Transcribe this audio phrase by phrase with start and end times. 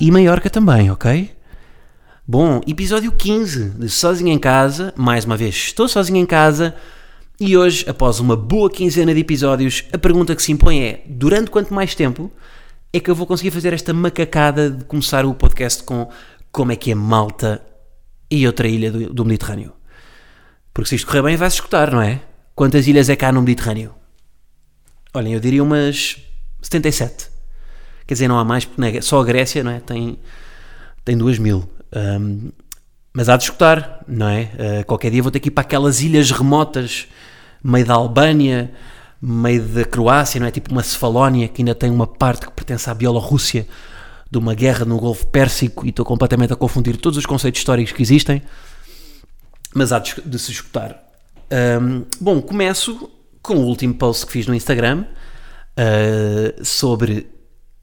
[0.00, 1.28] E Maiorca também, ok?
[2.24, 4.94] Bom, episódio 15 de Sozinho em Casa.
[4.96, 6.76] Mais uma vez, estou sozinho em casa.
[7.40, 11.50] E hoje, após uma boa quinzena de episódios, a pergunta que se impõe é: durante
[11.50, 12.30] quanto mais tempo
[12.92, 16.08] é que eu vou conseguir fazer esta macacada de começar o podcast com
[16.52, 17.60] como é que é Malta
[18.30, 19.72] e outra ilha do, do Mediterrâneo?
[20.72, 22.20] Porque se isto correr bem, vai-se escutar, não é?
[22.54, 23.92] Quantas ilhas é cá no Mediterrâneo?
[25.12, 26.18] Olhem, eu diria umas
[26.62, 27.37] 77.
[28.08, 29.80] Quer dizer, não há mais, porque só a Grécia não é?
[29.80, 30.18] tem,
[31.04, 31.68] tem 2 mil.
[31.94, 32.50] Um,
[33.12, 34.50] mas há de escutar, não é?
[34.80, 37.06] Uh, qualquer dia vou ter que ir para aquelas ilhas remotas,
[37.62, 38.72] meio da Albânia,
[39.20, 40.50] meio da Croácia, não é?
[40.50, 43.68] Tipo uma Cefalónia, que ainda tem uma parte que pertence à Bielorrússia,
[44.30, 47.92] de uma guerra no Golfo Pérsico, e estou completamente a confundir todos os conceitos históricos
[47.92, 48.40] que existem,
[49.74, 50.98] mas há de, de se escutar.
[51.82, 53.10] Um, bom, começo
[53.42, 57.37] com o último post que fiz no Instagram uh, sobre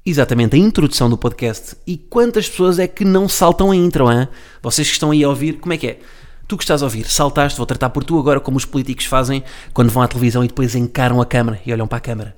[0.05, 4.27] exatamente a introdução do podcast e quantas pessoas é que não saltam a intro, hein?
[4.61, 5.99] Vocês que estão aí a ouvir, como é que é?
[6.47, 9.43] Tu que estás a ouvir, saltaste, vou tratar por tu agora como os políticos fazem
[9.73, 12.37] quando vão à televisão e depois encaram a câmara e olham para a câmara.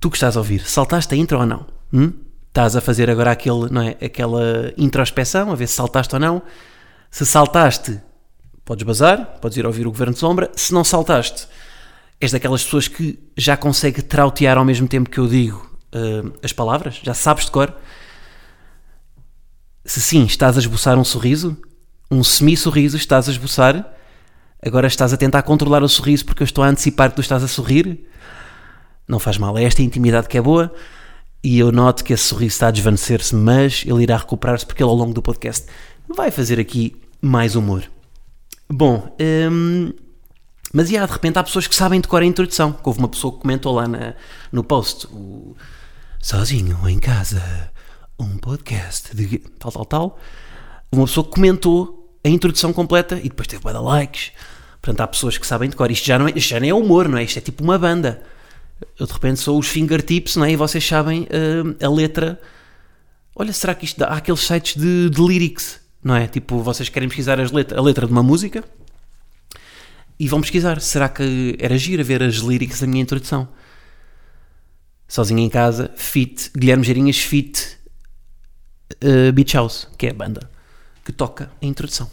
[0.00, 1.66] Tu que estás a ouvir, saltaste a intro ou não?
[1.92, 2.12] Hum?
[2.48, 6.40] Estás a fazer agora aquele, não é, aquela introspeção, a ver se saltaste ou não.
[7.10, 8.00] Se saltaste,
[8.64, 10.50] podes bazar, podes ir ouvir o Governo de Sombra.
[10.56, 11.46] Se não saltaste,
[12.18, 16.52] és daquelas pessoas que já consegue trautear ao mesmo tempo que eu digo uh, as
[16.52, 17.00] palavras?
[17.02, 17.74] Já sabes de cor?
[19.84, 21.56] Se sim, estás a esboçar um sorriso,
[22.10, 23.94] um semi-sorriso estás a esboçar,
[24.64, 27.42] agora estás a tentar controlar o sorriso porque eu estou a antecipar que tu estás
[27.42, 28.06] a sorrir.
[29.08, 30.72] Não faz mal, é esta intimidade que é boa
[31.42, 34.90] e eu noto que esse sorriso está a desvanecer-se, mas ele irá recuperar-se porque ele
[34.90, 35.66] ao longo do podcast
[36.08, 37.82] vai fazer aqui mais humor.
[38.68, 39.16] Bom,
[39.50, 39.92] hum,
[40.72, 42.78] mas yeah, de repente há pessoas que sabem decorar a introdução.
[42.82, 44.14] Houve uma pessoa que comentou lá na,
[44.52, 45.56] no post, o,
[46.20, 47.70] sozinho em casa,
[48.18, 50.18] um podcast de tal, tal, tal.
[50.92, 54.32] Uma pessoa comentou a introdução completa e depois teve de likes.
[54.80, 55.90] Portanto, há pessoas que sabem de cor.
[55.90, 57.24] Isto já, não é, isto já nem é humor, não é?
[57.24, 58.22] Isto é tipo uma banda.
[58.98, 60.52] Eu de repente sou os fingertips, não é?
[60.52, 62.40] E vocês sabem uh, a letra.
[63.34, 64.06] Olha, será que isto dá?
[64.06, 66.28] Há aqueles sites de, de lyrics, não é?
[66.28, 68.64] Tipo, vocês querem pesquisar as letra, a letra de uma música
[70.20, 70.80] e vão pesquisar.
[70.80, 73.48] Será que era giro ver as lyrics da minha introdução?
[75.10, 77.76] sozinho em casa, fit, Guilherme Geirinhas fit
[79.04, 80.48] uh, Beach House, que é a banda
[81.04, 82.08] que toca a introdução.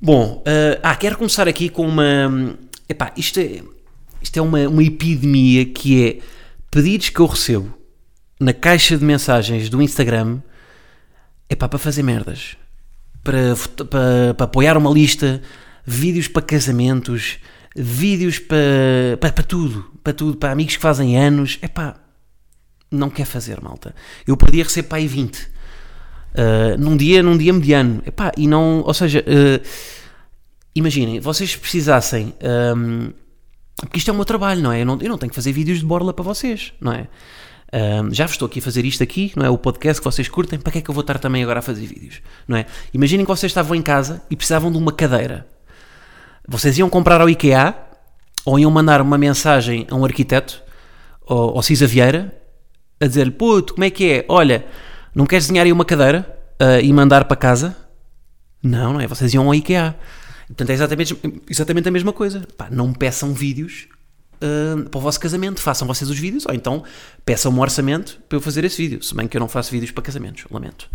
[0.00, 2.56] Bom, uh, ah, quero começar aqui com uma.
[2.88, 3.60] Epá, isto é,
[4.22, 6.18] isto é uma, uma epidemia que é
[6.70, 7.76] pedidos que eu recebo
[8.38, 10.40] na caixa de mensagens do Instagram
[11.50, 12.56] epá, para fazer merdas,
[13.24, 13.56] para,
[13.90, 15.42] para, para apoiar uma lista,
[15.86, 17.38] vídeos para casamentos,
[17.76, 21.94] vídeos para, para, para tudo, para tudo, para amigos que fazem anos, é pá,
[22.90, 23.94] não quer fazer, malta.
[24.26, 25.46] Eu podia receber aí 20 uh,
[26.78, 29.66] num dia, num dia mediano, é pá, e não, ou seja, uh,
[30.74, 32.34] imaginem, vocês precisassem,
[32.76, 33.12] um,
[33.76, 34.82] porque isto é o meu trabalho, não é?
[34.82, 37.06] Eu não, eu não tenho que fazer vídeos de borla para vocês, não é?
[37.72, 39.50] Um, já estou aqui a fazer isto aqui, não é?
[39.50, 41.62] O podcast que vocês curtem, para que é que eu vou estar também agora a
[41.62, 42.66] fazer vídeos, não é?
[42.94, 45.46] Imaginem que vocês estavam em casa e precisavam de uma cadeira
[46.48, 47.74] vocês iam comprar ao IKEA
[48.44, 50.62] ou iam mandar uma mensagem a um arquiteto,
[51.26, 52.32] ou, Cisa Vieira,
[53.00, 54.24] a dizer-lhe: Puto, como é que é?
[54.28, 54.64] Olha,
[55.12, 56.24] não queres desenhar aí uma cadeira
[56.62, 57.76] uh, e mandar para casa?
[58.62, 59.06] Não, não é?
[59.08, 59.96] Vocês iam ao IKEA.
[60.46, 61.18] Portanto, é exatamente,
[61.50, 62.46] exatamente a mesma coisa.
[62.56, 63.88] Pá, não peçam vídeos
[64.36, 65.60] uh, para o vosso casamento.
[65.60, 66.84] Façam vocês os vídeos, ou então
[67.24, 69.02] peçam um orçamento para eu fazer esse vídeo.
[69.02, 70.88] Se bem que eu não faço vídeos para casamentos, lamento.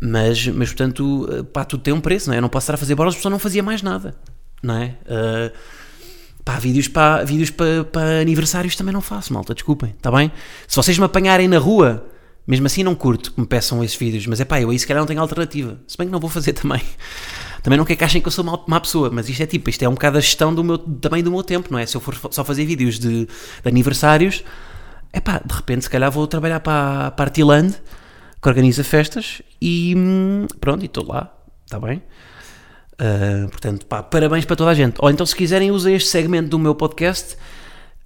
[0.00, 2.38] Mas, mas portanto, ah, pá, tudo tem um preço, não é?
[2.38, 4.14] Eu não posso estar a fazer bolas porque não fazia mais nada
[4.62, 4.96] não é?
[5.04, 5.52] Uh,
[6.44, 10.32] pá, vídeos para, vídeos para aniversários também não faço, malta, desculpem, está bem?
[10.66, 12.06] Se vocês me apanharem na rua,
[12.46, 14.86] mesmo assim não curto que me peçam esses vídeos, mas é pá, eu aí se
[14.86, 16.80] calhar não tenho alternativa, se bem que não vou fazer também.
[17.60, 19.68] Também não quero que achem que eu sou uma má pessoa, mas isto é tipo,
[19.68, 21.84] isto é um bocado a gestão do meu, também do meu tempo, não é?
[21.84, 23.28] Se eu for só fazer vídeos de, de
[23.64, 24.44] aniversários,
[25.12, 27.74] é pá, de repente se calhar vou trabalhar para, para a Artiland,
[28.40, 31.34] que organiza festas, e hum, pronto, e estou lá,
[31.66, 32.00] está bem?
[33.00, 34.96] Uh, portanto, pá, parabéns para toda a gente.
[34.98, 37.36] Ou então, se quiserem, usem este segmento do meu podcast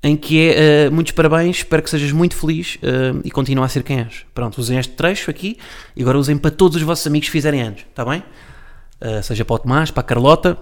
[0.03, 3.69] em que é uh, muitos parabéns, espero que sejas muito feliz uh, e continua a
[3.69, 4.27] ser quem és.
[4.35, 5.57] Pronto, usem este trecho aqui
[5.95, 8.23] e agora usem para todos os vossos amigos que fizerem anos, está bem?
[9.01, 10.59] Uh, seja para o Tomás, para a Carlota,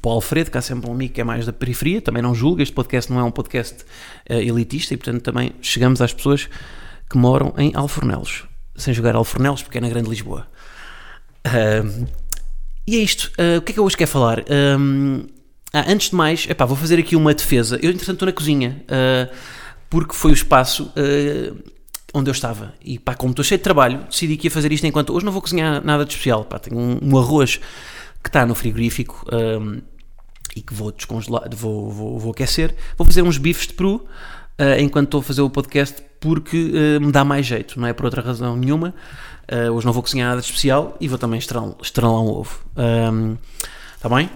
[0.00, 2.34] para o Alfredo, que há sempre um amigo que é mais da periferia, também não
[2.34, 3.84] julga, este podcast não é um podcast
[4.28, 6.48] elitista e portanto também chegamos às pessoas
[7.08, 8.44] que moram em Alfornelos,
[8.74, 10.46] sem jogar Alfornelos porque é na Grande Lisboa.
[12.86, 14.44] E é isto, o que é que eu hoje quero falar?
[15.76, 17.76] Ah, antes de mais, epá, vou fazer aqui uma defesa.
[17.82, 19.34] Eu, entretanto, estou na cozinha, uh,
[19.90, 21.54] porque foi o espaço uh,
[22.14, 22.72] onde eu estava.
[22.82, 25.12] E pá, como estou cheio de trabalho, decidi que ia fazer isto enquanto.
[25.12, 26.46] Hoje não vou cozinhar nada de especial.
[26.46, 27.60] Pá, tenho um, um arroz
[28.22, 29.82] que está no frigorífico um,
[30.56, 32.74] e que vou descongelar, vou, vou, vou, aquecer.
[32.96, 34.02] Vou fazer uns bifes de peru
[34.80, 38.22] enquanto estou a fazer o podcast, porque me dá mais jeito, não é por outra
[38.22, 38.94] razão nenhuma.
[39.72, 42.58] Hoje não vou cozinhar nada de especial e vou também estrelar um ovo.
[43.96, 44.30] Está um, bem?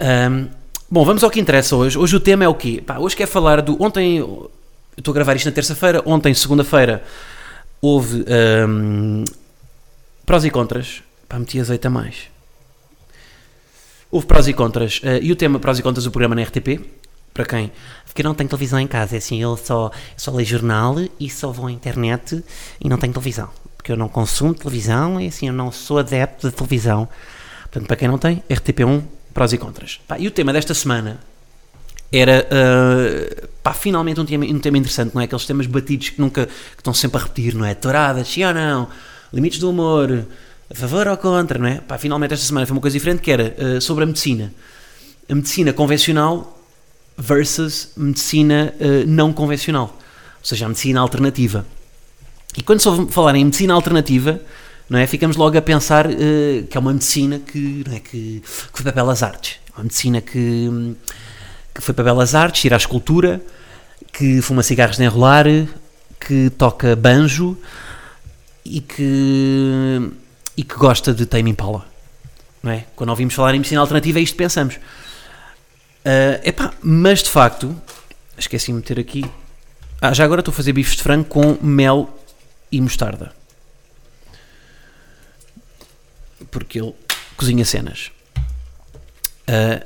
[0.00, 0.48] Um,
[0.90, 1.98] bom, vamos ao que interessa hoje.
[1.98, 2.82] Hoje o tema é o quê?
[2.84, 3.82] Pá, hoje quer falar do.
[3.82, 4.18] Ontem,
[4.96, 7.04] estou a gravar isto na terça-feira, ontem, segunda-feira,
[7.80, 8.24] houve
[8.66, 9.24] um,
[10.24, 11.02] prós e contras.
[11.28, 12.30] Pá, meti azeite a mais.
[14.10, 14.98] Houve prós e contras.
[14.98, 16.80] Uh, e o tema prós e contras do programa na RTP,
[17.32, 17.70] para quem?
[18.04, 21.30] Porque eu não tenho televisão em casa, é assim, eu só, só leio jornal e
[21.30, 22.42] só vou à internet
[22.80, 23.48] e não tenho televisão.
[23.80, 27.08] Porque eu não consumo televisão e assim, eu não sou adepto de televisão.
[27.62, 29.98] Portanto, para quem não tem, RTP1 prós e contras.
[30.06, 31.18] Pá, e o tema desta semana
[32.12, 35.24] era uh, pá, finalmente um tema, um tema interessante, não é?
[35.24, 37.72] Aqueles temas batidos que nunca que estão sempre a repetir, não é?
[37.72, 38.86] Touradas, sim ou não,
[39.32, 40.26] limites do humor,
[40.70, 41.76] a favor ou contra, não é?
[41.76, 44.52] Pá, finalmente esta semana foi uma coisa diferente que era uh, sobre a medicina.
[45.26, 46.62] A medicina convencional
[47.16, 49.96] versus medicina uh, não convencional,
[50.38, 51.64] ou seja, a medicina alternativa.
[52.56, 54.40] E quando se falar em medicina alternativa,
[54.88, 55.06] não é?
[55.06, 58.00] Ficamos logo a pensar uh, que é uma medicina que, não é?
[58.00, 59.58] que, que foi para belas artes.
[59.76, 60.96] Uma medicina que,
[61.72, 63.40] que foi para belas artes, ir à escultura,
[64.12, 65.46] que fuma cigarros de enrolar,
[66.18, 67.56] que toca banjo
[68.64, 70.10] e que,
[70.56, 71.86] e que gosta de Tame Impala.
[72.60, 72.84] Não é?
[72.96, 74.74] Quando ouvimos falar em medicina alternativa é isto que pensamos.
[74.74, 77.80] Uh, epá, mas de facto,
[78.36, 79.24] esqueci de meter aqui.
[80.00, 82.08] Ah, já agora estou a fazer bifes de frango com mel
[82.70, 83.32] e mostarda.
[86.50, 86.94] porque ele
[87.36, 88.10] cozinha cenas.
[89.48, 89.84] Uh,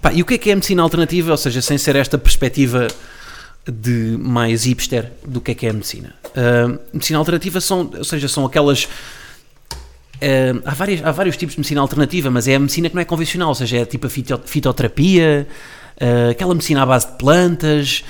[0.00, 1.30] pá, e o que é que é medicina alternativa?
[1.30, 2.86] Ou seja, sem ser esta perspectiva
[3.66, 6.14] de mais hipster do que é que é a medicina.
[6.28, 8.84] Uh, medicina alternativa são, ou seja, são aquelas.
[8.84, 13.02] Uh, há, várias, há vários tipos de medicina alternativa, mas é a medicina que não
[13.02, 15.46] é convencional, ou seja, é tipo a fito, fitoterapia,
[16.00, 18.04] uh, aquela medicina à base de plantas,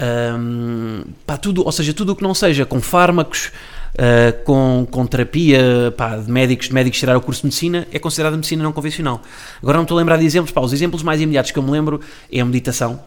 [0.00, 3.52] um, pá, tudo, ou seja, tudo o que não seja com fármacos,
[3.94, 7.98] uh, com, com terapia pá, de médicos, de médicos tirar o curso de medicina, é
[7.98, 9.22] considerada medicina não convencional.
[9.62, 11.70] Agora não estou a lembrar de exemplos, pá, os exemplos mais imediatos que eu me
[11.70, 12.00] lembro
[12.30, 13.00] é a meditação.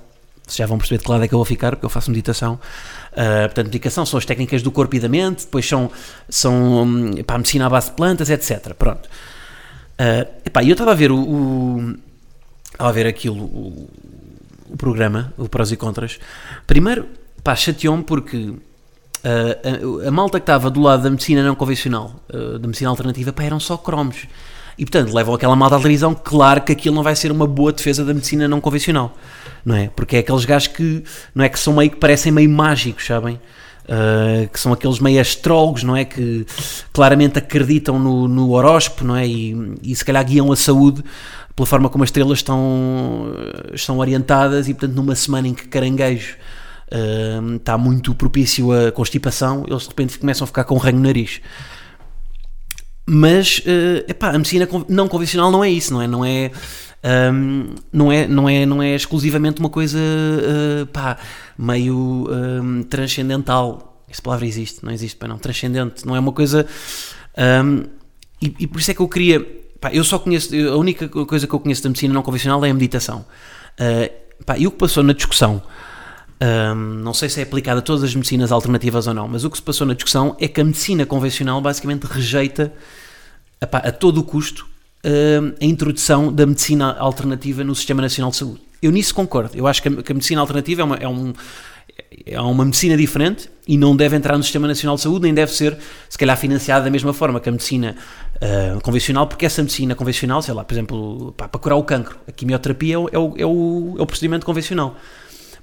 [0.45, 2.09] Vocês já vão perceber de que lado é que eu vou ficar, porque eu faço
[2.09, 2.53] meditação.
[3.11, 5.91] Uh, portanto, meditação são as técnicas do corpo e da mente, depois são,
[6.29, 8.73] são um, pá, medicina à base de plantas, etc.
[8.73, 9.09] Pronto.
[9.99, 11.95] Uh, epá, eu estava a ver o, o
[12.79, 13.89] a ver aquilo,
[14.69, 16.19] o programa, o prós e contras.
[16.65, 17.05] Primeiro,
[17.43, 18.53] pá, chateou-me porque
[19.17, 22.89] Uh, a, a, malta que estava do lado da medicina não convencional, uh, da medicina
[22.89, 24.27] alternativa, pá, eram só cromos.
[24.77, 27.73] E portanto, levam aquela malta à televisão, claro que aquilo não vai ser uma boa
[27.73, 29.17] defesa da medicina não convencional,
[29.65, 29.89] não é?
[29.89, 31.03] Porque é aqueles gajos que,
[31.33, 31.49] não é?
[31.49, 33.39] Que são meio que parecem meio mágicos, sabem?
[33.85, 36.05] Uh, que são aqueles meio astrólogos, não é?
[36.05, 36.45] Que
[36.93, 39.25] claramente acreditam no, no horóscopo, não é?
[39.25, 41.03] E, e se calhar guiam a saúde
[41.57, 43.33] pela forma como as estrelas estão,
[43.73, 46.37] estão orientadas e portanto numa semana em que caranguejo
[46.91, 50.97] uh, está muito propício a constipação, eles de repente começam a ficar com um ranho
[50.97, 51.41] no nariz.
[53.09, 56.07] Mas uh, epá, a medicina não convencional não é isso, não é?
[56.07, 56.51] Não é,
[57.33, 61.17] um, não é, não é, não é exclusivamente uma coisa uh, pá,
[61.57, 64.03] meio um, transcendental.
[64.07, 66.67] Essa palavra existe, não existe, pá, não, transcendente, não é uma coisa.
[67.35, 67.83] Um,
[68.39, 69.66] e, e, por isso é que eu queria.
[69.79, 70.55] Pá, eu só conheço.
[70.55, 73.25] A única coisa que eu conheço da medicina não convencional é a meditação.
[73.79, 75.61] Uh, pá, e o que passou na discussão
[76.39, 79.49] um, não sei se é aplicada a todas as medicinas alternativas ou não, mas o
[79.49, 82.71] que se passou na discussão é que a medicina convencional basicamente rejeita
[83.59, 84.67] a todo o custo
[85.03, 88.61] um, a introdução da medicina alternativa no Sistema Nacional de Saúde.
[88.81, 89.57] Eu nisso concordo.
[89.57, 91.33] Eu acho que a, que a medicina alternativa é uma, é, um,
[92.23, 95.51] é uma medicina diferente e não deve entrar no Sistema Nacional de Saúde, nem deve
[95.51, 95.75] ser,
[96.07, 97.95] se calhar, financiada da mesma forma que a medicina
[98.41, 102.17] uh, convencional, porque essa medicina convencional, sei lá, por exemplo, pá, para curar o cancro,
[102.27, 104.95] a quimioterapia é o, é o, é o, é procedimento convencional.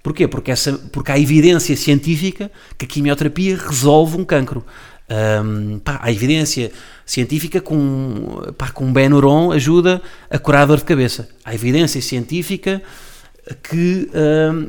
[0.02, 0.28] Porquê?
[0.28, 4.64] Porque, essa, porque há evidência científica que a quimioterapia resolve um cancro.
[5.08, 6.70] Um, pá, há evidência
[7.04, 11.28] científica com, pá, com Benuron ajuda a curar a dor de cabeça.
[11.42, 12.82] Há evidência científica
[13.62, 14.68] que um,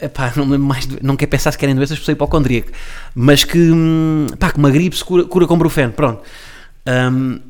[0.00, 2.70] epá, não, mais, não quer pensar se querem doenças por ser hipocondríaco,
[3.14, 6.22] mas que, hum, pá, que uma gripe se cura, cura com brufeno, pronto.
[6.86, 7.40] Um,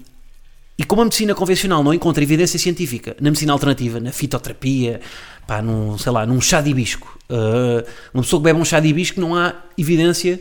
[0.78, 5.00] e como a medicina convencional não encontra evidência científica na medicina alternativa, na fitoterapia,
[5.46, 8.80] pá, num, sei lá, num chá de hibisco, uh, uma pessoa que bebe um chá
[8.80, 10.40] de hibisco não há evidência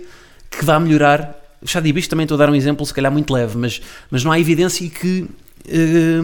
[0.49, 1.37] que vá melhorar.
[1.61, 3.81] O chá de hibisco também estou a dar um exemplo, se calhar muito leve, mas,
[4.09, 5.27] mas não há evidência que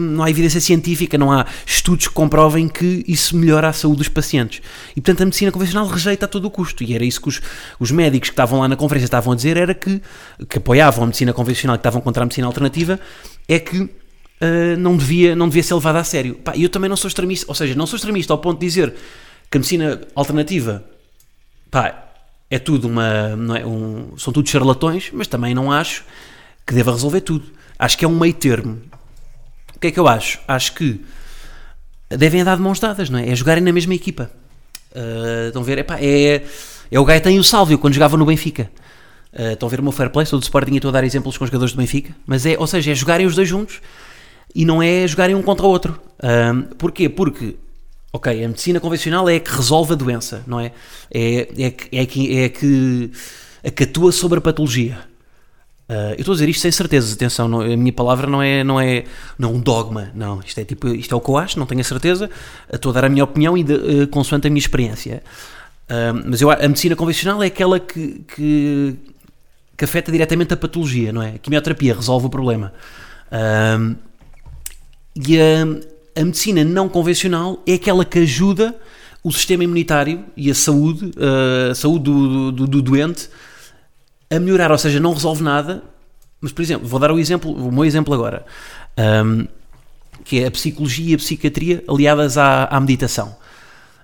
[0.00, 4.08] não há evidência científica, não há estudos que comprovem que isso melhora a saúde dos
[4.08, 4.60] pacientes.
[4.96, 6.82] E portanto a medicina convencional rejeita a todo o custo.
[6.82, 7.40] E era isso que os,
[7.78, 10.00] os médicos que estavam lá na conferência estavam a dizer, era que,
[10.48, 12.98] que apoiavam a medicina convencional, que estavam contra a medicina alternativa,
[13.48, 13.90] é que uh,
[14.78, 16.38] não, devia, não devia ser levada a sério.
[16.54, 18.94] E eu também não sou extremista, ou seja, não sou extremista ao ponto de dizer
[19.50, 20.84] que a medicina alternativa
[21.70, 22.08] pá,
[22.50, 23.06] é tudo uma.
[23.58, 26.04] É um, são tudo charlatões, mas também não acho
[26.66, 27.46] que deva resolver tudo.
[27.78, 28.80] Acho que é um meio termo.
[29.78, 30.40] O que é que eu acho?
[30.48, 31.00] Acho que
[32.10, 33.30] devem andar de mãos dadas, não é?
[33.30, 34.28] É jogarem na mesma equipa.
[34.90, 35.78] Uh, estão a ver?
[35.78, 36.42] Epá, é,
[36.90, 38.68] é o Gaetan e o Sálvio quando jogava no Benfica.
[39.32, 40.26] Uh, estão a ver o meu fair play?
[40.26, 42.12] Sou do Sporting e estou a dar exemplos com os jogadores do Benfica.
[42.26, 43.80] Mas é, ou seja, é jogarem os dois juntos
[44.52, 46.00] e não é jogarem um contra o outro.
[46.18, 47.08] Uh, porquê?
[47.08, 47.54] Porque,
[48.12, 50.72] ok, a medicina convencional é a que resolve a doença, não é?
[51.08, 53.12] É, é, é, que, é que,
[53.64, 54.98] a que atua sobre a patologia.
[55.88, 58.62] Uh, eu estou a dizer isto sem certeza, atenção, não, a minha palavra não é,
[58.62, 59.04] não é
[59.38, 61.64] não é um dogma, não, isto é tipo, isto é o que eu acho, não
[61.64, 62.28] tenho a certeza,
[62.70, 65.22] estou a dar a minha opinião e de, uh, consoante a minha experiência.
[65.88, 68.96] Uh, mas eu, a medicina convencional é aquela que, que,
[69.78, 71.36] que, afeta diretamente a patologia, não é?
[71.36, 72.70] A quimioterapia resolve o problema.
[75.16, 78.76] e a, a medicina não convencional é aquela que ajuda
[79.24, 81.12] o sistema imunitário e a saúde,
[81.70, 83.30] a saúde do, do, do doente
[84.30, 85.82] a melhorar, ou seja, não resolve nada,
[86.40, 88.44] mas por exemplo, vou dar o exemplo, o meu exemplo agora,
[89.24, 89.46] um,
[90.24, 93.36] que é a psicologia e a psiquiatria aliadas à, à meditação.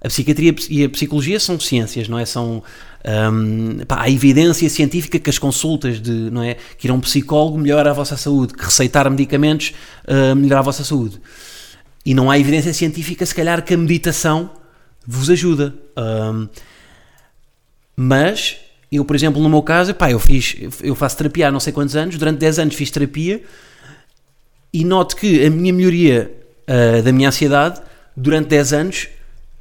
[0.03, 2.27] A psiquiatria e a psicologia são ciências, não é?
[2.27, 2.63] São
[3.33, 7.01] um, pá, a evidência científica que as consultas de, não é, que ir a um
[7.01, 9.73] psicólogo melhora a vossa saúde, que receitar medicamentos
[10.07, 11.21] uh, melhora a vossa saúde.
[12.05, 14.51] E não há evidência científica, se calhar, que a meditação
[15.07, 15.75] vos ajuda.
[15.97, 16.49] Um,
[17.97, 18.57] mas
[18.91, 21.73] eu, por exemplo, no meu caso, pá, eu, fiz, eu faço terapia há não sei
[21.73, 23.43] quantos anos, durante 10 anos fiz terapia
[24.73, 26.33] e noto que a minha melhoria
[26.69, 27.81] uh, da minha ansiedade
[28.17, 29.09] durante 10 anos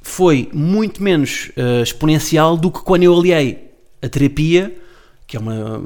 [0.02, 3.70] foi muito menos uh, exponencial do que quando eu aliei
[4.02, 4.76] a terapia,
[5.26, 5.84] que é uma,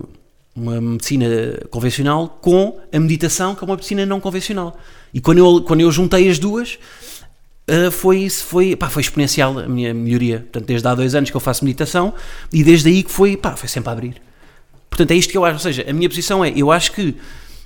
[0.57, 1.27] uma medicina
[1.71, 4.77] convencional, com a meditação, que é uma medicina não convencional.
[5.13, 6.79] E quando eu, quando eu juntei as duas,
[7.69, 10.41] uh, foi, foi, pá, foi exponencial a minha melhoria.
[10.41, 12.15] Portanto, desde há dois anos que eu faço meditação
[12.53, 14.23] e desde aí que foi, pá, foi sempre a abrir.
[14.89, 15.55] Portanto, é isto que eu acho.
[15.55, 17.17] Ou seja, a minha posição é: eu acho que,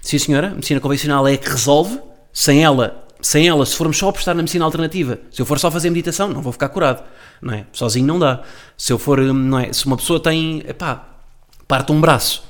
[0.00, 1.98] sim senhora, a medicina convencional é que resolve,
[2.32, 5.70] sem ela, sem ela, se formos só apostar na medicina alternativa, se eu for só
[5.70, 7.02] fazer meditação, não vou ficar curado,
[7.40, 7.66] não é?
[7.72, 8.42] Sozinho não dá.
[8.76, 9.72] Se eu for, hum, não é?
[9.72, 11.08] Se uma pessoa tem, pá,
[11.66, 12.44] parte um braço,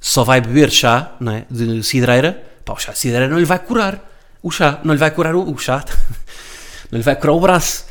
[0.00, 1.46] só vai beber chá, não é?
[1.50, 4.08] De cidreira, pá, o chá de cidreira não lhe vai curar.
[4.42, 5.84] O chá, não lhe vai curar o, o chá.
[6.92, 7.86] não lhe vai curar o braço.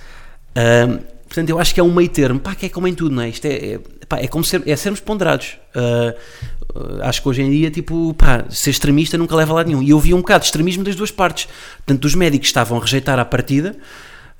[1.31, 3.23] Portanto, eu acho que é um meio termo, pá, que é como em tudo, não
[3.23, 3.29] é?
[3.29, 5.57] Isto é, é, pá, é como ser, é sermos ponderados.
[5.73, 9.81] Uh, acho que hoje em dia, tipo, pá, ser extremista nunca leva a lado nenhum.
[9.81, 11.47] E eu vi um bocado de extremismo das duas partes.
[11.85, 13.77] Tanto dos médicos que estavam a rejeitar a partida,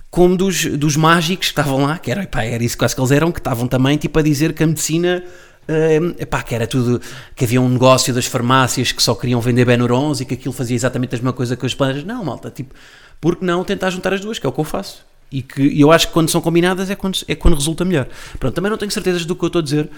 [0.09, 3.11] como dos, dos mágicos que estavam lá, que era, pá, era isso quase que eles
[3.11, 5.23] eram, que estavam também, tipo, a dizer que a medicina...
[5.61, 6.99] Uh, epá, que era tudo,
[7.33, 10.75] que havia um negócio das farmácias que só queriam vender Benurons e que aquilo fazia
[10.75, 12.03] exatamente a mesma coisa que os planos.
[12.03, 12.73] Não, malta, tipo,
[13.21, 15.05] porque não tentar juntar as duas, que é o que eu faço.
[15.31, 18.07] E que eu acho que quando são combinadas é quando, é quando resulta melhor.
[18.37, 19.89] Pronto, também não tenho certezas do que eu estou a dizer,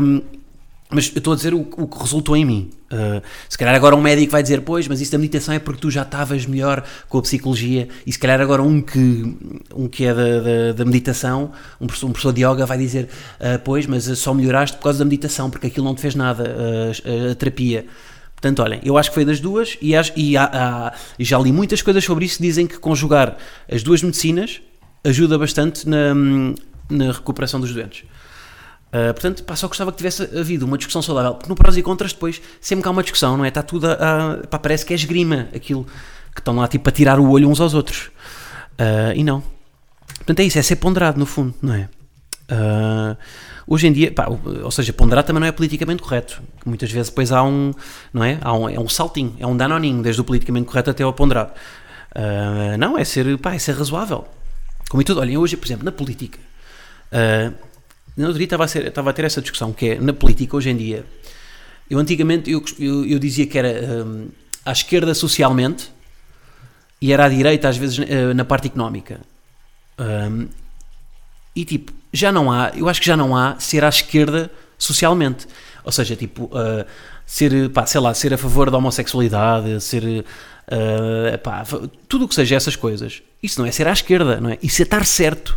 [0.00, 0.22] um,
[0.88, 2.70] mas eu estou a dizer o, o que resultou em mim.
[2.90, 5.80] Uh, se calhar agora um médico vai dizer, pois, mas isso da meditação é porque
[5.80, 9.36] tu já estavas melhor com a psicologia, e se calhar agora um que,
[9.74, 11.50] um que é da, da, da meditação,
[11.80, 13.08] um professor, um professor de yoga vai dizer,
[13.40, 16.44] uh, pois, mas só melhoraste por causa da meditação, porque aquilo não te fez nada,
[16.44, 17.84] uh, a terapia.
[18.36, 21.50] Portanto, olhem, eu acho que foi das duas e, acho, e há, há, já li
[21.50, 22.40] muitas coisas sobre isso.
[22.40, 23.36] Dizem que conjugar
[23.70, 24.60] as duas medicinas
[25.02, 26.14] ajuda bastante na,
[26.90, 28.04] na recuperação dos doentes.
[28.88, 31.82] Uh, portanto, pá, só gostava que tivesse havido uma discussão saudável, porque no prós e
[31.82, 33.48] contras depois sempre que há uma discussão, não é?
[33.48, 35.86] Está tudo a, a pá, parece que é esgrima aquilo
[36.34, 38.10] que estão lá tipo a tirar o olho uns aos outros.
[38.78, 39.42] Uh, e não.
[40.18, 41.88] Portanto, é isso, é ser ponderado no fundo, não é?
[42.50, 43.16] Uh,
[43.66, 46.40] hoje em dia, pá, ou seja, ponderar também não é politicamente correto.
[46.64, 47.72] Muitas vezes depois há um,
[48.12, 48.38] não é?
[48.40, 51.52] Há um, é um saltinho, é um danoninho, desde o politicamente correto até ao ponderado.
[52.14, 54.26] Uh, não, é ser, pá, é ser razoável.
[54.88, 56.38] Como e tudo, olhem, hoje, por exemplo, na política,
[57.12, 57.52] uh,
[58.16, 60.56] no outro dia estava a, ser, estava a ter essa discussão, que é, na política,
[60.56, 61.04] hoje em dia,
[61.90, 64.28] eu antigamente, eu, eu, eu dizia que era um,
[64.64, 65.90] à esquerda socialmente,
[67.00, 67.98] e era à direita, às vezes,
[68.34, 69.20] na parte económica.
[69.98, 70.48] Um,
[71.54, 75.46] e tipo, já não há, eu acho que já não há ser à esquerda socialmente.
[75.84, 76.84] Ou seja, tipo, uh,
[77.24, 81.64] ser, pá, sei lá, ser a favor da homossexualidade, ser, uh, pá,
[82.08, 83.22] tudo o que seja essas coisas.
[83.42, 84.58] Isso não é ser à esquerda, não é?
[84.62, 85.56] Isso é estar certo.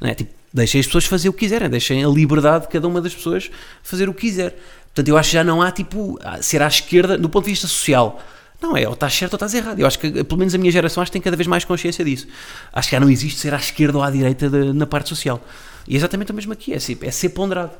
[0.00, 0.14] Não é?
[0.14, 3.14] Tipo, deixem as pessoas fazer o que quiserem, deixem a liberdade de cada uma das
[3.14, 3.50] pessoas
[3.82, 4.56] fazer o que quiser.
[4.86, 7.66] Portanto, eu acho que já não há, tipo, ser à esquerda do ponto de vista
[7.66, 8.22] social.
[8.60, 9.78] Não, é ou estás certo ou estás errado.
[9.78, 12.04] Eu acho que, pelo menos a minha geração, acho que tem cada vez mais consciência
[12.04, 12.26] disso.
[12.72, 15.42] Acho que já não existe ser à esquerda ou à direita de, na parte social.
[15.86, 17.72] E é exatamente o mesmo aqui, é ser, é ser ponderado.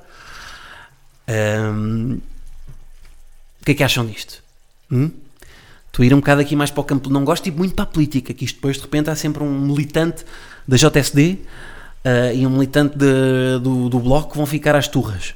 [1.29, 2.21] Um,
[3.61, 4.43] o que é que acham disto?
[4.91, 5.11] Hum?
[5.87, 7.11] Estou a ir um bocado aqui mais para o campo.
[7.11, 9.61] Não gosto ir muito para a política, que isto depois de repente há sempre um
[9.61, 10.25] militante
[10.69, 11.39] da JSD
[12.05, 15.35] uh, e um militante de, do, do Bloco que vão ficar às turras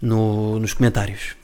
[0.00, 1.34] no, nos comentários.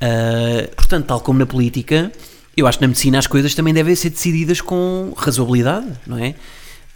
[0.00, 2.10] Uh, portanto, tal como na política,
[2.56, 6.34] eu acho que na medicina as coisas também devem ser decididas com razoabilidade, não é?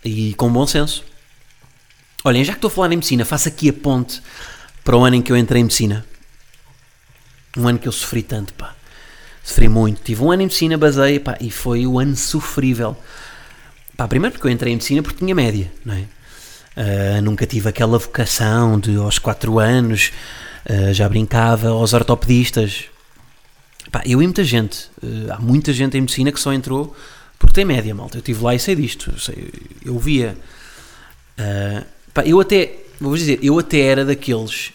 [0.05, 1.05] E com bom senso.
[2.25, 4.23] Olhem, já que estou a falar em medicina, faço aqui a ponte
[4.85, 6.05] para o ano em que eu entrei em medicina.
[7.57, 8.75] Um ano que eu sofri tanto, pá.
[9.43, 10.03] Sofri muito.
[10.03, 12.97] Tive um ano em medicina, basei, pá, e foi o ano sofrível.
[13.97, 16.07] Pá, primeiro porque eu entrei em medicina porque tinha média, não é?
[16.75, 20.11] Uh, nunca tive aquela vocação de aos 4 anos
[20.71, 22.85] uh, já brincava aos ortopedistas.
[23.91, 26.97] Pá, eu e muita gente, uh, há muita gente em medicina que só entrou
[27.37, 28.17] porque tem média, malta.
[28.17, 29.53] Eu estive lá e sei disto, eu, sei,
[29.85, 30.39] eu via.
[32.15, 34.73] Pá, eu até, vou dizer, eu até era daqueles.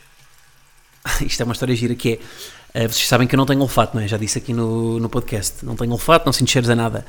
[1.21, 2.19] Isto é uma história gira que
[2.73, 2.83] é.
[2.85, 4.07] Uh, vocês sabem que eu não tenho olfato, não é?
[4.07, 5.65] Já disse aqui no, no podcast.
[5.65, 7.05] Não tenho olfato, não sinto cheiros a nada.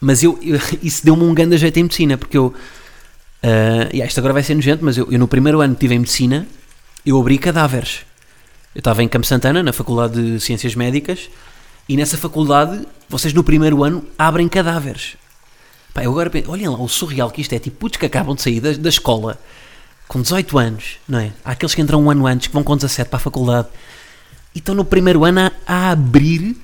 [0.00, 2.54] Mas eu, eu isso deu-me um grande jeito em medicina, porque eu.
[3.42, 5.94] Uh, e isto agora vai ser nojento, mas eu, eu no primeiro ano que estive
[5.94, 6.46] em medicina,
[7.04, 8.00] eu abri cadáveres.
[8.74, 11.30] Eu estava em Campo Santana, na Faculdade de Ciências Médicas,
[11.88, 15.16] e nessa faculdade, vocês no primeiro ano abrem cadáveres.
[15.96, 18.34] Pá, eu agora penso, olhem lá o surreal que isto é, tipo putos que acabam
[18.34, 19.38] de sair da, da escola
[20.06, 21.32] com 18 anos, não é?
[21.42, 23.68] Há aqueles que entram um ano antes, que vão com 17 para a faculdade
[24.54, 26.54] e estão no primeiro ano a, a abrir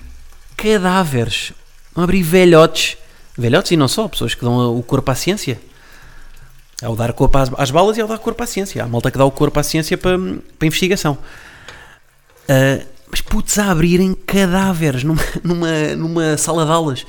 [0.55, 1.55] cadáveres,
[1.97, 2.99] a abrir velhotes,
[3.35, 5.59] velhotes e não só, pessoas que dão o corpo à ciência.
[6.83, 8.85] Ao dar corpo às, às balas e ao dar corpo à ciência.
[8.85, 10.19] Há malta que dá o corpo à ciência para,
[10.59, 11.17] para investigação.
[12.43, 17.07] Uh, mas putos a abrirem cadáveres numa, numa, numa sala de aulas.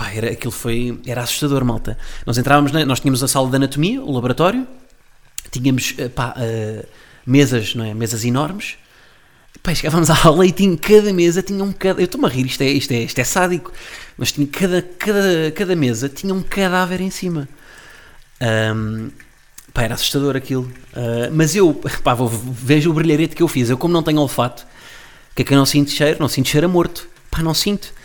[0.00, 1.98] Pá, era, aquilo foi, era assustador, malta.
[2.24, 4.66] Nós entrávamos, na, nós tínhamos a sala de anatomia, o laboratório,
[5.50, 6.86] tínhamos eh, pá, uh,
[7.26, 7.92] mesas, não é?
[7.92, 8.78] Mesas enormes.
[9.62, 12.00] Pá, chegávamos à aula e tinha, cada mesa tinha um cada.
[12.00, 13.74] Eu estou-me a rir, isto é, isto, é, isto é sádico,
[14.16, 17.46] mas tinha cada, cada, cada mesa tinha um cadáver em cima.
[18.74, 19.10] Um,
[19.74, 20.62] pá, era assustador aquilo.
[20.94, 23.68] Uh, mas eu, pá, vou, vejo o brilharete que eu fiz.
[23.68, 24.62] Eu, como não tenho olfato,
[25.32, 26.16] o que é que eu não sinto cheiro?
[26.18, 27.06] Não sinto cheiro a morto.
[27.30, 27.99] Pá, não sinto.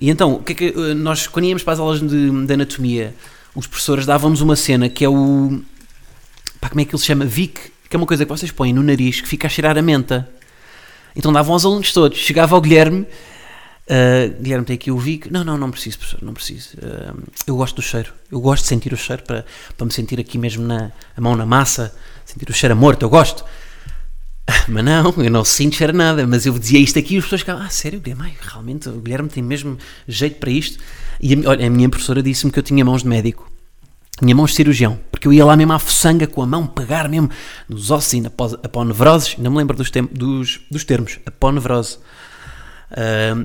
[0.00, 2.52] E então, o que é que eh, nós, quando íamos para as aulas de, de
[2.52, 3.14] anatomia,
[3.54, 5.60] os professores davam-nos uma cena que é o.
[6.60, 7.24] Pá, como é que ele se chama?
[7.24, 9.82] Vic, que é uma coisa que vocês põem no nariz que fica a cheirar a
[9.82, 10.28] menta.
[11.14, 12.18] Então davam aos alunos todos.
[12.18, 15.30] Chegava ao Guilherme, uh, Guilherme tem aqui o Vic.
[15.30, 16.70] Não, não, não preciso, professor, não preciso.
[16.78, 18.12] Uh, eu gosto do cheiro.
[18.32, 19.44] Eu gosto de sentir o cheiro para,
[19.76, 23.02] para me sentir aqui mesmo na a mão na massa, sentir o cheiro a morto.
[23.02, 23.44] Eu gosto.
[24.68, 26.26] Mas não, eu não sinto cheiro nada.
[26.26, 29.28] Mas eu dizia isto aqui e as pessoas ficavam, ah, sério, Guilherme, realmente o Guilherme
[29.28, 30.78] tem mesmo jeito para isto.
[31.20, 33.50] E a, olha, a minha professora disse-me que eu tinha mãos de médico.
[34.18, 37.08] Tinha mãos de cirurgião, porque eu ia lá mesmo à fuçanga com a mão, pegar
[37.08, 37.28] mesmo
[37.68, 38.30] nos ossos e na
[38.62, 41.98] aponevroses, não me lembro dos, dos, dos termos, aponevrose.
[42.92, 43.44] Uh,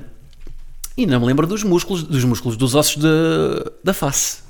[0.96, 3.08] e não me lembro dos músculos, dos músculos dos ossos de,
[3.82, 4.42] da face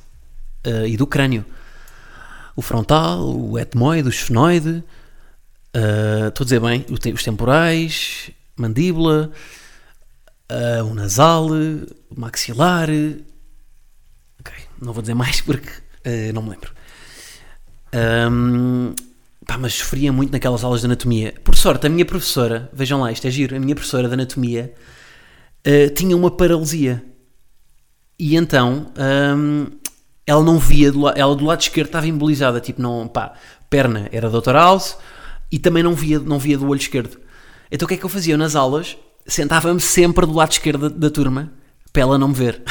[0.67, 1.43] uh, e do crânio.
[2.55, 4.85] O frontal, o etmoide, o esfenoide,
[5.75, 9.31] Uh, estou a dizer bem, os temporais, mandíbula,
[10.51, 12.89] uh, o nasal, o maxilar.
[14.41, 16.73] Ok, não vou dizer mais porque uh, não me lembro.
[17.95, 18.95] Um,
[19.47, 21.35] pá, mas sofria muito naquelas aulas de anatomia.
[21.45, 24.75] Por sorte, a minha professora, vejam lá, isto é giro, a minha professora de anatomia
[25.95, 27.05] tinha uma paralisia.
[28.19, 28.91] E então
[29.37, 29.67] um,
[30.27, 33.35] ela não via, do, ela do lado esquerdo estava embolizada, tipo, não, pá,
[33.69, 34.53] perna era Dr.
[34.53, 34.97] House
[35.51, 37.19] e também não via, não via do olho esquerdo.
[37.71, 38.35] Então o que é que eu fazia?
[38.35, 41.53] Eu, nas aulas sentava-me sempre do lado esquerdo da, turma
[41.93, 42.63] para ela não me ver.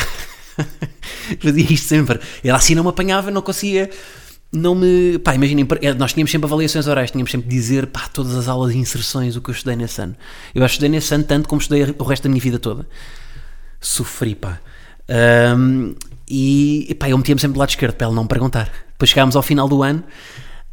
[1.40, 2.20] fazia isto sempre.
[2.44, 3.90] Ela assim não me apanhava, não conseguia.
[4.52, 5.20] Não me.
[5.20, 8.48] Pá, imaginem, eh, nós tínhamos sempre avaliações orais, tínhamos sempre de dizer, pá, todas as
[8.48, 10.16] aulas de inserções, o que eu estudei nesse ano.
[10.56, 12.88] Eu estudei nesse ano tanto como estudei o resto da minha vida toda.
[13.80, 14.60] Sofri, pá.
[15.58, 15.96] Um,
[16.28, 18.72] e, pá, eu metia-me sempre do lado esquerdo para ela não me perguntar.
[18.92, 20.04] Depois chegámos ao final do ano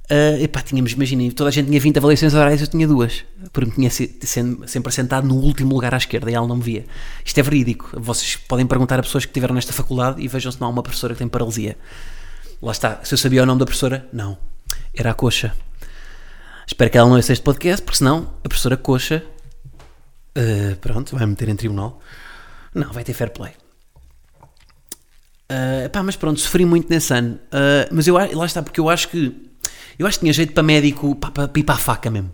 [0.08, 3.68] Uh, epá, tínhamos, imaginem, toda a gente tinha 20 avaliações orais, eu tinha duas, porque
[3.68, 6.84] me tinha sempre sentado no último lugar à esquerda e ela não me via.
[7.24, 7.90] Isto é verídico.
[8.00, 10.82] Vocês podem perguntar a pessoas que estiveram nesta faculdade e vejam se não há uma
[10.82, 11.76] professora que tem paralisia.
[12.62, 13.00] Lá está.
[13.02, 14.38] Se eu sabia o nome da professora, não.
[14.94, 15.52] era a coxa.
[16.68, 19.24] Espero que ela não ouça este podcast, porque senão a professora coxa,
[20.38, 22.00] uh, pronto, vai meter em tribunal.
[22.72, 23.52] Não, vai ter fair play.
[25.50, 27.40] Uh, mas pronto, sofri muito nesse ano.
[27.46, 29.46] Uh, mas eu, lá está, porque eu acho que
[29.98, 32.30] eu acho que tinha jeito para médico, para, para ir para a faca mesmo.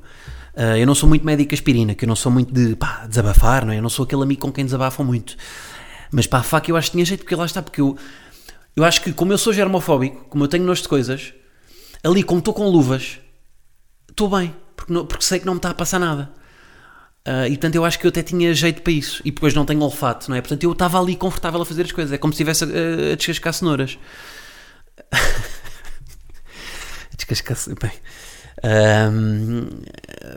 [0.55, 3.64] Uh, eu não sou muito médico aspirina, que eu não sou muito de pá, desabafar,
[3.64, 3.79] não é?
[3.79, 5.37] Eu não sou aquele amigo com quem desabafam muito.
[6.11, 7.96] Mas para a faca eu acho que tinha jeito, porque lá está, porque eu,
[8.77, 11.33] eu acho que como eu sou germofóbico, como eu tenho nojo de coisas,
[12.05, 13.18] ali como estou com luvas,
[14.11, 16.31] estou bem, porque, não, porque sei que não me está a passar nada.
[17.27, 19.22] Uh, e portanto eu acho que eu até tinha jeito para isso.
[19.25, 20.40] E depois não tenho olfato, não é?
[20.40, 22.12] Portanto eu estava ali confortável a fazer as coisas.
[22.12, 23.98] É como se estivesse a, a descascar cenouras.
[27.81, 27.92] bem.
[28.64, 29.68] Um,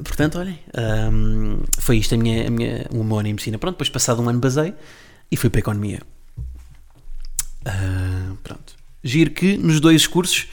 [0.03, 0.59] portanto, olhem,
[1.11, 3.57] um, foi isto a minha, a minha, o meu ano em medicina.
[3.57, 4.73] Pronto, depois passado um ano basei
[5.31, 6.01] e fui para a economia.
[7.67, 8.75] Uh, pronto.
[9.03, 10.47] Giro que nos dois cursos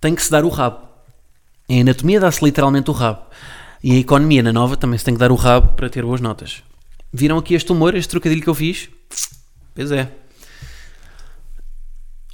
[0.00, 0.86] tem que se dar o rabo.
[1.68, 3.24] Em anatomia dá-se literalmente o rabo.
[3.82, 6.20] E em economia, na nova, também se tem que dar o rabo para ter boas
[6.20, 6.62] notas.
[7.12, 8.88] Viram aqui este humor, este trocadilho que eu fiz?
[9.74, 10.10] Pois é.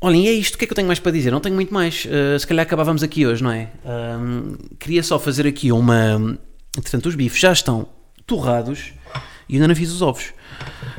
[0.01, 0.55] Olhem, é isto.
[0.55, 1.31] O que é que eu tenho mais para dizer?
[1.31, 2.07] Não tenho muito mais.
[2.07, 3.71] Uh, se calhar acabávamos aqui hoje, não é?
[4.79, 6.39] Queria só fazer aqui uma.
[6.77, 7.87] Entretanto, os bifes já estão
[8.27, 8.93] torrados
[9.49, 10.33] e ainda não fiz os ovos.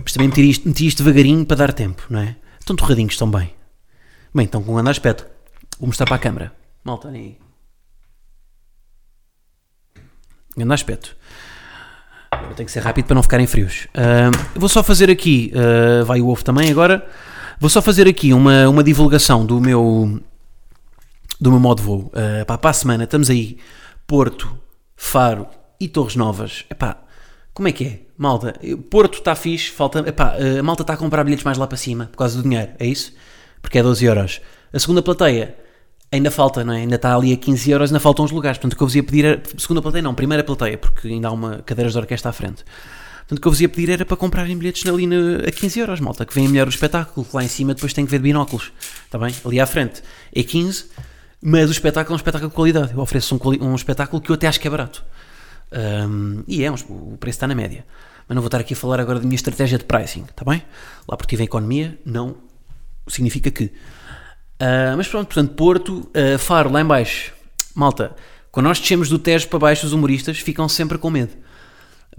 [0.04, 2.36] Mas também meti isto, meti isto devagarinho para dar tempo, não é?
[2.60, 3.54] Estão torradinhos, estão bem.
[4.34, 5.26] Bem, estão com um grande aspecto.
[5.80, 6.54] Vou mostrar para a câmara.
[6.84, 7.38] Malta, aí.
[10.56, 11.16] Grande aspecto.
[12.32, 13.88] Agora tenho que ser rápido para não ficarem frios.
[13.96, 17.08] Uh, vou só fazer aqui, uh, vai o ovo também agora.
[17.62, 20.20] Vou só fazer aqui uma, uma divulgação do meu
[21.40, 22.12] do meu modo de voo.
[22.12, 23.60] Uh, pá, para a semana estamos aí,
[24.08, 24.52] Porto,
[24.96, 25.46] Faro
[25.80, 26.66] e Torres Novas.
[26.72, 26.98] Epá,
[27.54, 28.00] como é que é?
[28.18, 31.78] Malta, Porto está fixe, falta, epá, a malta está a comprar bilhetes mais lá para
[31.78, 33.14] cima por causa do dinheiro, é isso?
[33.62, 34.42] Porque é 12 euros.
[34.74, 35.56] A segunda plateia
[36.12, 36.78] ainda falta, não é?
[36.78, 38.58] Ainda está ali a 15 euros, ainda faltam os lugares.
[38.58, 41.28] Portanto, o que eu vos ia pedir era, segunda plateia não, primeira plateia, porque ainda
[41.28, 42.66] há uma cadeiras de orquestra à frente.
[43.32, 45.80] Portanto, o que eu vos ia pedir era para comprarem bilhetes ali no, a 15
[45.80, 48.24] euros, malta, que vem melhor o espetáculo, lá em cima depois tem que ver de
[48.24, 48.74] binóculos,
[49.06, 49.34] está bem?
[49.46, 50.04] Ali à frente
[50.36, 50.88] é 15,
[51.42, 52.92] mas o espetáculo é um espetáculo de qualidade.
[52.92, 55.06] Eu ofereço um, um espetáculo que eu até acho que é barato.
[55.72, 57.86] Um, e é, o preço está na média.
[58.28, 60.62] Mas não vou estar aqui a falar agora da minha estratégia de pricing, está bem?
[61.08, 62.36] Lá porque tive em economia, não
[63.08, 63.64] significa que.
[63.64, 67.32] Uh, mas pronto, portanto, Porto, uh, Faro, lá em baixo.
[67.74, 68.14] Malta,
[68.52, 71.32] quando nós descemos do Tejo para baixo, os humoristas ficam sempre com medo.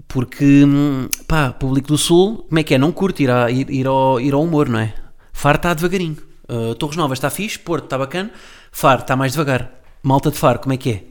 [0.07, 2.77] Porque, hum, pá, público do Sul, como é que é?
[2.77, 4.93] Não curte ir, a, ir, ir, ao, ir ao humor, não é?
[5.31, 6.17] Faro está devagarinho.
[6.49, 8.31] Uh, Torres Novas está fixe, Porto está bacana,
[8.71, 9.71] Faro está mais devagar.
[10.01, 11.03] Malta de Faro, como é que é?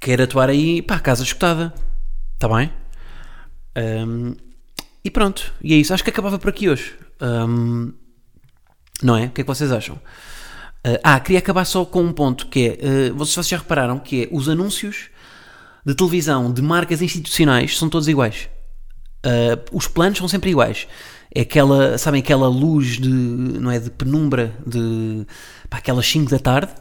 [0.00, 1.72] Quer atuar aí, pá, casa escutada.
[2.34, 2.70] Está bem?
[3.76, 4.34] Um,
[5.04, 5.94] e pronto, e é isso.
[5.94, 6.94] Acho que acabava por aqui hoje.
[7.20, 7.92] Um,
[9.02, 9.26] não é?
[9.26, 9.96] O que é que vocês acham?
[10.86, 14.24] Uh, ah, queria acabar só com um ponto que é, uh, vocês, já repararam que
[14.24, 15.08] é os anúncios
[15.84, 18.48] de televisão de marcas institucionais são todos iguais.
[19.24, 20.86] Uh, os planos são sempre iguais.
[21.34, 25.26] É aquela, sabem, aquela luz de, não é, de penumbra de
[25.68, 26.72] pá, aquelas 5 da tarde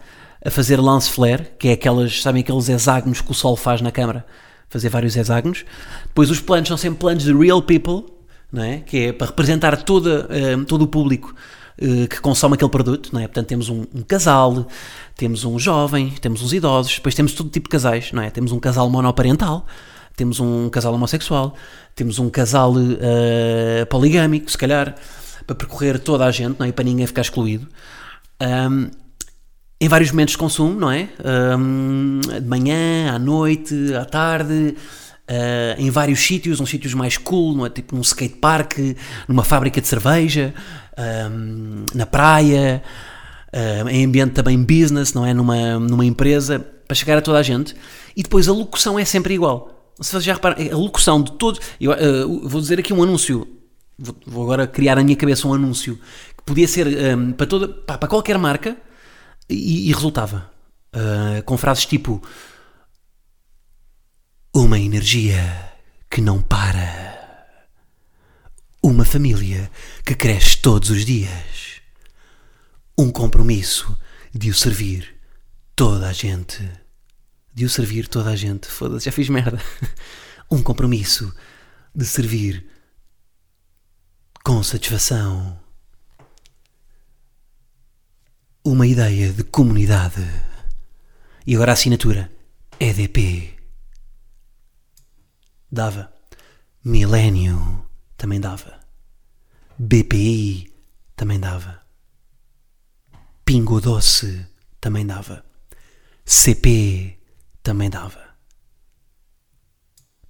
[0.45, 3.91] a fazer lance flare, que é aquelas, sabem, aqueles hexágonos que o sol faz na
[3.91, 4.25] câmara,
[4.69, 5.63] fazer vários hexágonos.
[6.05, 8.03] Depois os planos são sempre planos de real people,
[8.51, 8.79] não é?
[8.79, 10.27] que é para representar toda,
[10.67, 11.33] todo o público
[11.77, 13.27] eh, que consome aquele produto, não é?
[13.27, 14.67] Portanto, temos um, um, casal,
[15.15, 18.29] temos um jovem, temos uns idosos, depois temos todo tipo de casais, não é?
[18.29, 19.65] Temos um casal monoparental,
[20.15, 21.55] temos um casal homossexual,
[21.95, 24.95] temos um casal uh, poligâmico, se calhar,
[25.47, 26.69] para percorrer toda a gente, não é?
[26.69, 27.67] E para ninguém ficar excluído.
[28.41, 28.89] Um,
[29.81, 31.09] em vários momentos de consumo, não é?
[31.57, 34.75] Um, de manhã, à noite, à tarde,
[35.29, 37.69] uh, em vários sítios, uns sítios mais cool, não é?
[37.69, 38.95] tipo num skatepark,
[39.27, 40.53] numa fábrica de cerveja,
[40.97, 42.83] um, na praia,
[43.53, 45.33] uh, em ambiente também business, não é?
[45.33, 47.75] Numa, numa empresa, para chegar a toda a gente.
[48.15, 49.93] E depois a locução é sempre igual.
[49.99, 51.59] Se já reparam, a locução de todos.
[51.79, 53.47] Eu, uh, vou dizer aqui um anúncio.
[53.97, 55.99] Vou, vou, agora criar na minha cabeça um anúncio
[56.37, 58.75] que podia ser um, para, toda, para qualquer marca
[59.49, 60.51] e, e resultava.
[60.95, 62.21] Uh, com frases tipo
[64.53, 65.41] uma energia
[66.09, 67.12] que não para.
[68.85, 69.71] Uma família
[70.05, 71.81] que cresce todos os dias.
[72.97, 73.97] Um compromisso
[74.33, 75.15] de o servir
[75.73, 76.69] toda a gente.
[77.53, 78.67] De o servir toda a gente.
[78.67, 79.57] Foda-se, já fiz merda.
[80.51, 81.33] Um compromisso
[81.95, 82.67] de servir
[84.43, 85.57] com satisfação.
[88.63, 90.21] Uma ideia de comunidade.
[91.47, 92.29] E agora a assinatura
[92.79, 93.57] EDP
[95.71, 96.13] dava.
[96.83, 97.82] Milênio
[98.23, 98.79] também dava.
[99.77, 100.73] BPI
[101.13, 101.81] também dava.
[103.43, 104.47] Pingo Doce
[104.79, 105.43] também dava.
[106.23, 107.19] CP
[107.61, 108.23] também dava.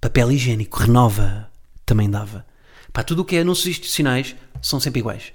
[0.00, 1.48] Papel higiênico, renova,
[1.86, 2.44] também dava.
[2.92, 5.32] Pá, tudo o que é anúncios institucionais são sempre iguais.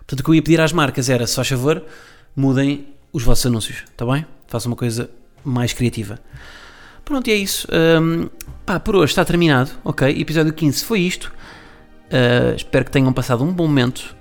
[0.00, 1.82] Portanto, o que eu ia pedir às marcas era, se faz favor,
[2.36, 4.26] mudem os vossos anúncios, está bem?
[4.48, 5.08] Façam uma coisa
[5.42, 6.20] mais criativa.
[7.06, 7.66] Pronto, e é isso.
[7.72, 8.28] Um,
[8.66, 10.10] pá, por hoje está terminado, ok?
[10.20, 11.32] Episódio 15 foi isto.
[12.12, 14.14] Uh, espero que tenham passado um bom momento.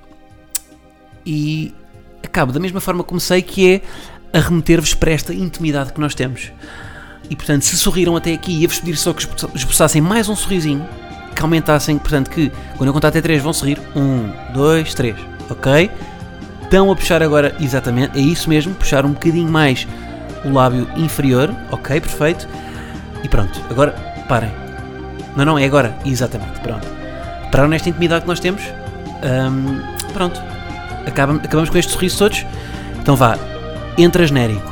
[1.25, 1.73] E
[2.23, 3.81] acabo da mesma forma como comecei, que é
[4.37, 6.51] a remeter-vos para esta intimidade que nós temos.
[7.29, 9.25] E portanto, se sorriram até aqui, ia-vos pedir só que
[9.55, 10.87] esboçassem mais um sorrisinho,
[11.35, 13.79] que aumentassem, portanto, que quando eu contar até 3 vão sorrir.
[13.95, 15.15] 1, 2, 3,
[15.49, 15.91] ok?
[16.63, 19.85] Estão a puxar agora, exatamente, é isso mesmo, puxar um bocadinho mais
[20.45, 22.47] o lábio inferior, ok, perfeito.
[23.23, 23.91] E pronto, agora
[24.27, 24.51] parem.
[25.35, 27.00] Não, não, é agora, exatamente, pronto.
[27.51, 28.63] Pararam nesta intimidade que nós temos.
[29.23, 29.81] Um,
[30.13, 30.41] pronto,
[31.05, 32.45] acabamos, acabamos com estes sorrisos todos.
[33.01, 33.37] Então vá,
[33.97, 34.70] entra genérico.